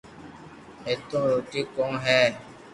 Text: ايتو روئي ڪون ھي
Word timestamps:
ايتو 0.87 1.19
روئي 1.31 1.61
ڪون 1.75 1.91
ھي 2.05 2.21